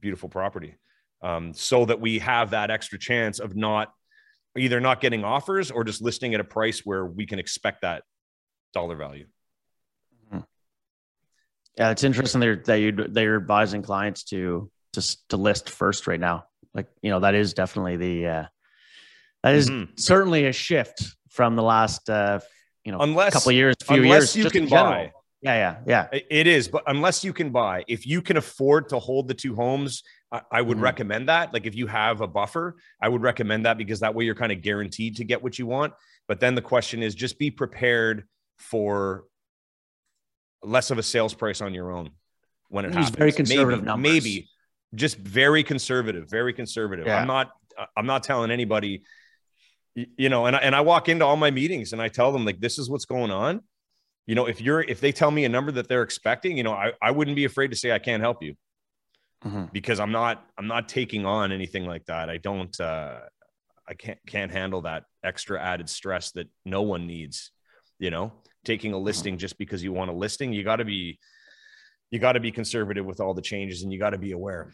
[0.00, 0.76] beautiful property.
[1.22, 3.92] Um, so that we have that extra chance of not
[4.56, 8.04] either not getting offers or just listing at a price where we can expect that
[8.72, 9.26] dollar value.
[10.26, 10.40] Mm-hmm.
[11.78, 16.44] Yeah, it's interesting that you they're advising clients to just to list first right now.
[16.74, 18.44] Like you know that is definitely the uh,
[19.42, 19.92] that is mm-hmm.
[19.96, 22.40] certainly a shift from the last uh,
[22.84, 24.44] you know unless, couple years, few unless years.
[24.44, 25.12] you can buy.
[25.40, 26.20] Yeah, yeah, yeah.
[26.30, 29.54] It is, but unless you can buy, if you can afford to hold the two
[29.54, 30.02] homes
[30.50, 30.84] I, would mm-hmm.
[30.84, 31.52] recommend that.
[31.52, 34.52] Like if you have a buffer, I would recommend that because that way you're kind
[34.52, 35.92] of guaranteed to get what you want.
[36.26, 38.24] But then the question is just be prepared
[38.58, 39.24] for
[40.62, 42.10] less of a sales price on your own
[42.68, 43.16] when it He's happens.
[43.16, 44.12] Very conservative maybe, numbers.
[44.12, 44.48] maybe
[44.94, 47.06] just very conservative, very conservative.
[47.06, 47.20] Yeah.
[47.20, 47.52] I'm not
[47.96, 49.02] I'm not telling anybody,
[49.94, 52.44] you know, and I, and I walk into all my meetings and I tell them
[52.44, 53.62] like this is what's going on.
[54.26, 56.72] You know, if you're if they tell me a number that they're expecting, you know,
[56.72, 58.54] I, I wouldn't be afraid to say I can't help you
[59.44, 59.64] mm-hmm.
[59.72, 62.30] because I'm not I'm not taking on anything like that.
[62.30, 63.18] I don't uh,
[63.86, 67.50] I can't can't handle that extra added stress that no one needs.
[67.98, 68.32] You know,
[68.64, 69.04] taking a mm-hmm.
[69.04, 69.40] listing mm-hmm.
[69.40, 71.18] just because you want a listing, you got to be
[72.14, 74.72] you got to be conservative with all the changes and you got to be aware.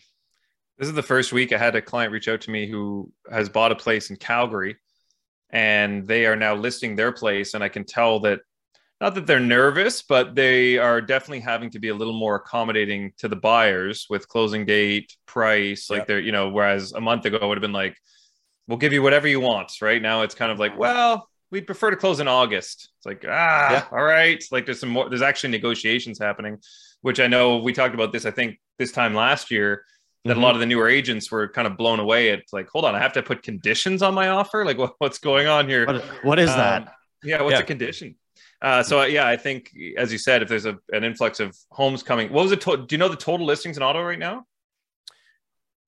[0.76, 3.48] This is the first week I had a client reach out to me who has
[3.48, 4.76] bought a place in Calgary
[5.48, 8.40] and they are now listing their place and I can tell that
[9.00, 13.14] not that they're nervous, but they are definitely having to be a little more accommodating
[13.16, 15.88] to the buyers with closing date, price.
[15.88, 17.96] Like they're, you know, whereas a month ago it would have been like,
[18.68, 19.72] we'll give you whatever you want.
[19.80, 22.90] Right now it's kind of like, well, we'd prefer to close in August.
[22.98, 23.84] It's like, ah, yeah.
[23.92, 24.42] all right.
[24.50, 26.58] Like there's some more, there's actually negotiations happening,
[27.02, 29.84] which I know we talked about this, I think this time last year
[30.24, 30.40] that mm-hmm.
[30.40, 32.94] a lot of the newer agents were kind of blown away at like, hold on,
[32.94, 34.64] I have to put conditions on my offer.
[34.64, 35.86] Like what, what's going on here?
[35.86, 36.94] what, what is um, that?
[37.22, 37.42] Yeah.
[37.42, 37.60] What's yeah.
[37.60, 38.16] a condition?
[38.62, 42.02] Uh, so yeah, I think as you said, if there's a, an influx of homes
[42.02, 42.60] coming, what was it?
[42.62, 44.44] To- do you know the total listings in Ottawa right now?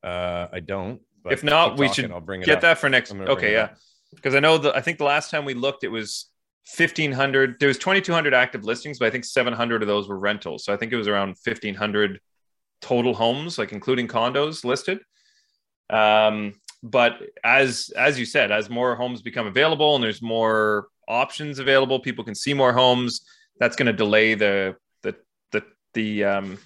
[0.02, 1.00] Uh, I don't.
[1.30, 2.62] if not, we should I'll bring it get up.
[2.62, 3.12] that for next.
[3.12, 3.70] Okay, yeah,
[4.14, 6.28] because I know that I think the last time we looked, it was
[6.76, 10.72] 1500 there was 2200 active listings but i think 700 of those were rentals so
[10.72, 12.20] i think it was around 1500
[12.80, 15.00] total homes like including condos listed
[15.90, 16.52] um,
[16.84, 22.00] but as as you said as more homes become available and there's more options available.
[22.00, 23.22] People can see more homes.
[23.58, 25.16] That's going to delay the the
[25.52, 25.62] the
[25.94, 26.58] the um,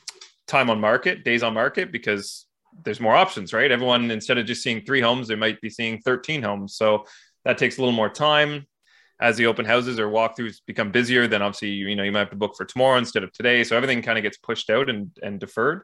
[0.46, 2.46] time on market, days on market, because
[2.84, 3.70] there's more options, right?
[3.70, 6.76] Everyone instead of just seeing three homes, they might be seeing 13 homes.
[6.76, 7.04] So
[7.46, 8.66] that takes a little more time.
[9.18, 12.18] As the open houses or walkthroughs become busier, then obviously you, you know you might
[12.18, 13.64] have to book for tomorrow instead of today.
[13.64, 15.82] So everything kind of gets pushed out and and deferred.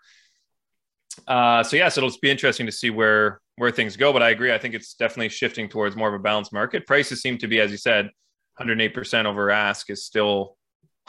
[1.26, 4.12] Uh, so yes, it'll be interesting to see where where things go.
[4.12, 4.52] But I agree.
[4.52, 6.86] I think it's definitely shifting towards more of a balanced market.
[6.86, 8.10] Prices seem to be, as you said,
[8.60, 10.56] 108% over ask is still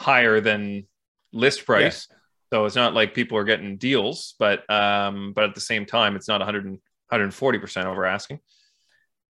[0.00, 0.86] higher than
[1.32, 2.06] list price.
[2.08, 2.16] Yeah.
[2.52, 6.16] So it's not like people are getting deals, but um, but at the same time,
[6.16, 6.78] it's not 100
[7.12, 8.40] 140% over asking.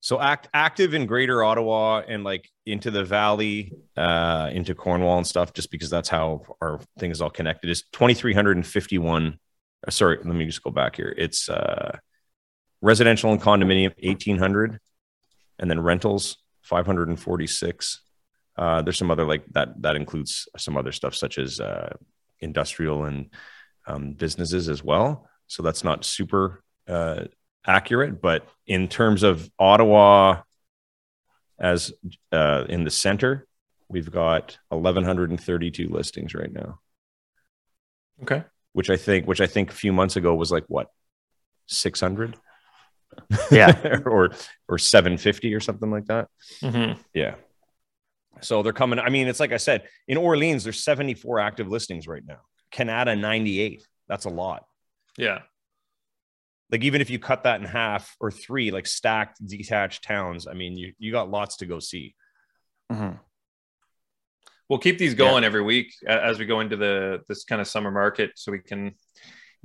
[0.04, 5.26] So act active in Greater Ottawa and like into the Valley, uh, into Cornwall and
[5.26, 7.70] stuff, just because that's how our thing is all connected.
[7.70, 9.38] Is twenty three hundred and fifty one.
[9.88, 11.14] Uh, sorry, let me just go back here.
[11.16, 11.96] It's uh,
[12.82, 14.78] residential and condominium eighteen hundred,
[15.58, 18.02] and then rentals five hundred and forty six.
[18.58, 19.80] Uh, there's some other like that.
[19.80, 21.94] That includes some other stuff such as uh,
[22.40, 23.30] industrial and
[23.86, 25.30] um, businesses as well.
[25.46, 27.24] So that's not super uh,
[27.66, 30.42] accurate, but in terms of Ottawa
[31.58, 31.92] as
[32.32, 33.46] uh, in the center,
[33.88, 36.80] we've got 1132 listings right now.
[38.22, 38.44] Okay.
[38.72, 40.88] Which I think, which I think a few months ago was like what,
[41.66, 42.36] 600?
[43.50, 44.00] Yeah.
[44.06, 44.30] or,
[44.68, 46.28] or 750 or something like that.
[46.60, 47.00] Mm-hmm.
[47.14, 47.36] Yeah.
[48.40, 48.98] So they're coming.
[48.98, 52.40] I mean, it's like I said, in Orleans, there's 74 active listings right now.
[52.72, 53.86] Kanata, 98.
[54.08, 54.64] That's a lot.
[55.16, 55.40] Yeah
[56.74, 60.54] like even if you cut that in half or three like stacked detached towns i
[60.54, 62.16] mean you you got lots to go see
[62.92, 63.16] mm-hmm.
[64.68, 65.46] we'll keep these going yeah.
[65.46, 68.92] every week as we go into the this kind of summer market so we can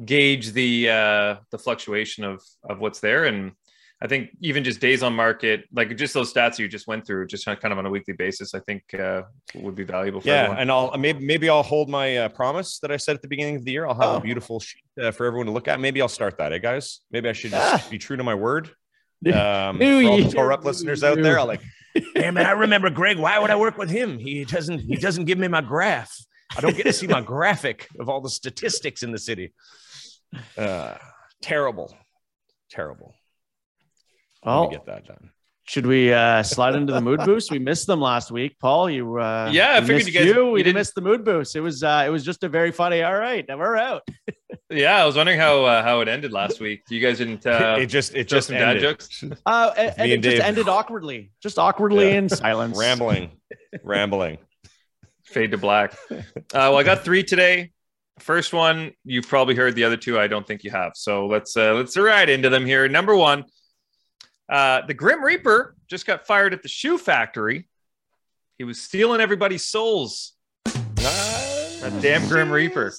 [0.06, 3.54] gauge the uh the fluctuation of of what's there and
[4.02, 7.28] I think even just days on market, like just those stats you just went through,
[7.28, 9.24] just kind of on a weekly basis, I think uh,
[9.56, 10.22] would be valuable.
[10.24, 10.58] yeah, everyone.
[10.60, 13.58] and I'll maybe maybe I'll hold my uh, promise that I said at the beginning
[13.58, 13.86] of the year.
[13.86, 14.18] I'll have oh.
[14.18, 15.82] a beautiful sheet uh, for everyone to look at.
[15.82, 17.02] Maybe I'll start that, eh, guys?
[17.12, 17.88] Maybe I should just ah.
[17.90, 18.72] be true to my word.
[19.34, 21.60] Um, New for all the Tore Up listeners out there, I'll like,
[22.16, 23.20] damn it, I remember Greg.
[23.20, 24.18] Why would I work with him?
[24.18, 26.16] He doesn't he doesn't give me my graph.
[26.56, 29.54] I don't get to see my graphic of all the statistics in the city.
[30.58, 30.96] Uh,
[31.42, 31.94] terrible,
[32.72, 33.14] terrible.
[34.46, 35.32] Well, get that done.
[35.70, 37.52] Should we uh, slide into the mood boost?
[37.52, 38.90] We missed them last week, Paul.
[38.90, 40.50] You uh, yeah, I figured you guys you.
[40.50, 41.56] We didn't miss the mood boost.
[41.56, 43.04] It was uh, it was just a very funny.
[43.04, 44.02] All right, now we're out.
[44.72, 46.82] yeah, I was wondering how uh, how it ended last week.
[46.90, 47.46] You guys didn't.
[47.46, 48.82] Uh, it just it just ended.
[48.82, 49.24] dad jokes.
[49.46, 50.32] Uh, and, and it Dave.
[50.38, 52.18] just ended awkwardly, just awkwardly yeah.
[52.18, 53.30] in silence, rambling,
[53.84, 54.40] rambling.
[55.26, 55.96] Fade to black.
[56.10, 57.74] Uh, well, I got three today.
[58.18, 59.76] First one, you've probably heard.
[59.76, 60.94] The other two, I don't think you have.
[60.96, 62.88] So let's uh, let's ride into them here.
[62.88, 63.46] Number one.
[64.50, 67.68] Uh, the Grim Reaper just got fired at the shoe factory.
[68.58, 70.34] He was stealing everybody's souls.
[70.68, 72.94] A damn Grim Reaper.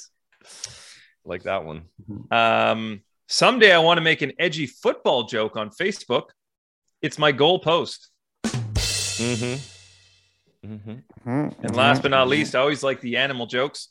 [1.24, 1.82] Like that one.
[2.30, 6.30] Um, someday I want to make an edgy football joke on Facebook.
[7.02, 8.08] It's my goal post.
[8.44, 9.60] Mm-hmm.
[10.66, 11.48] Mm-hmm.
[11.62, 13.88] And last but not least, I always like the animal jokes.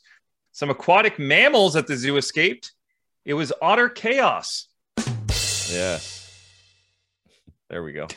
[0.52, 2.72] Some aquatic mammals at the zoo escaped.
[3.24, 4.66] It was otter chaos.
[4.96, 6.19] Yes.
[7.70, 8.08] There we go.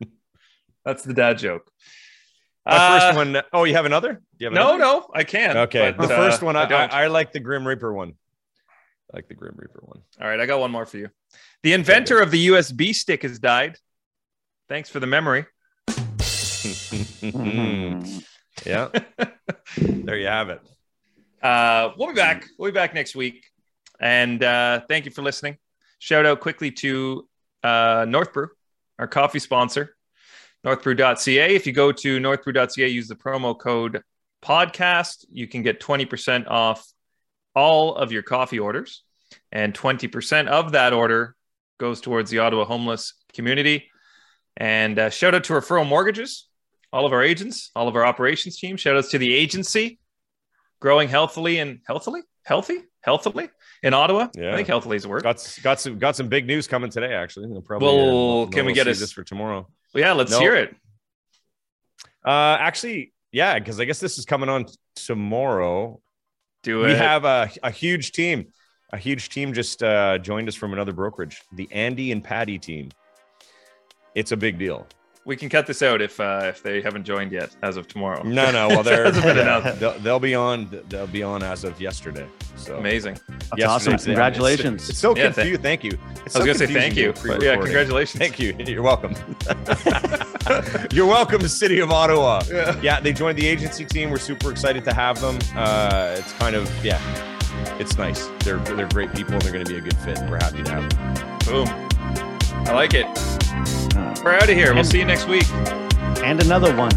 [0.84, 1.68] That's the dad joke.
[2.64, 3.42] My uh, first one.
[3.52, 4.22] Oh, you have another?
[4.38, 4.78] You have no, another?
[4.78, 5.58] no, I can't.
[5.58, 6.54] Okay, but, the uh, first one.
[6.54, 8.14] I, I, I, like the Grim Reaper one.
[9.12, 10.00] I like the Grim Reaper one.
[10.20, 11.10] All right, I got one more for you.
[11.64, 13.76] The inventor of the USB stick has died.
[14.68, 15.44] Thanks for the memory.
[18.64, 18.88] yeah,
[19.76, 20.60] there you have it.
[21.42, 22.46] Uh, we'll be back.
[22.58, 23.44] We'll be back next week,
[24.00, 25.58] and uh, thank you for listening.
[25.98, 27.28] Shout out quickly to
[27.64, 28.50] uh, North Brew
[28.98, 29.96] our coffee sponsor,
[30.64, 31.54] northbrew.ca.
[31.54, 34.02] If you go to northbrew.ca, use the promo code
[34.42, 36.86] podcast, you can get 20% off
[37.54, 39.02] all of your coffee orders.
[39.50, 41.34] And 20% of that order
[41.78, 43.90] goes towards the Ottawa homeless community.
[44.56, 46.48] And uh, shout out to Referral Mortgages,
[46.92, 48.76] all of our agents, all of our operations team.
[48.76, 49.98] Shout outs to the agency,
[50.80, 53.48] growing healthily and healthily, healthy, healthily
[53.84, 54.28] in Ottawa.
[54.34, 54.52] Yeah.
[54.52, 55.22] I think healthily is a word.
[55.22, 57.14] Got got some got some big news coming today.
[57.14, 57.86] Actually, probably.
[57.86, 59.68] Well, uh, can we get this for tomorrow?
[59.94, 60.74] Well, yeah, let's hear it.
[62.24, 64.66] Uh, actually, yeah, because I guess this is coming on
[64.96, 66.00] tomorrow.
[66.62, 66.88] Do it.
[66.88, 68.46] We have a, a huge team.
[68.92, 72.90] A huge team just uh, joined us from another brokerage, the Andy and Patty team.
[74.14, 74.86] It's a big deal
[75.24, 78.22] we can cut this out if uh, if they haven't joined yet as of tomorrow.
[78.22, 78.68] No, no.
[78.68, 80.68] Well, they're they'll, they'll, be on.
[80.88, 82.26] They'll be on as of yesterday.
[82.56, 83.18] So amazing.
[83.56, 83.96] That's awesome.
[83.98, 84.82] Congratulations.
[84.82, 85.62] It's, it's so yeah, confused.
[85.62, 85.98] Thank you.
[86.26, 87.14] It's I was so gonna say thank you.
[87.26, 88.18] But yeah, congratulations.
[88.18, 88.54] Thank you.
[88.58, 89.14] You're welcome.
[90.92, 92.42] You're welcome, to City of Ottawa.
[92.48, 92.78] Yeah.
[92.82, 94.10] yeah, they joined the agency team.
[94.10, 95.38] We're super excited to have them.
[95.56, 97.00] Uh, it's kind of yeah,
[97.78, 98.28] it's nice.
[98.40, 99.38] They're they're great people.
[99.38, 100.18] They're going to be a good fit.
[100.28, 101.38] We're happy to have them.
[101.46, 101.68] Boom.
[102.66, 103.33] I like it.
[104.24, 104.68] We're out of here.
[104.68, 105.48] And, we'll see you next week.
[106.24, 106.92] And another one.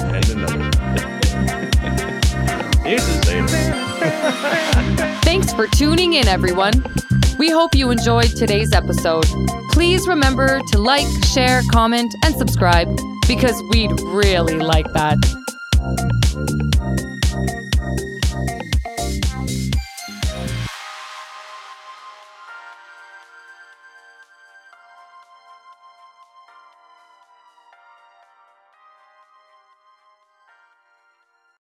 [0.00, 0.72] And another one.
[5.22, 6.72] Thanks for tuning in, everyone.
[7.38, 9.26] We hope you enjoyed today's episode.
[9.72, 12.88] Please remember to like, share, comment, and subscribe.
[13.26, 15.16] because we'd really like that.